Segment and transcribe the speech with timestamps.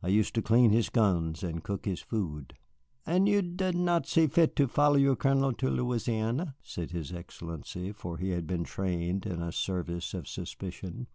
[0.00, 2.54] I used to clean his guns and cook his food."
[3.04, 7.90] "And you did not see fit to follow your Colonel to Louisiana?" said his Excellency,
[7.90, 11.08] for he had been trained in a service of suspicion.